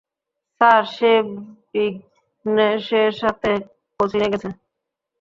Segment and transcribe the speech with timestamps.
[0.61, 1.11] Sir, সে
[1.71, 3.51] বিঘ্নেশের সাথে
[3.99, 4.49] কোচিনে গেছে।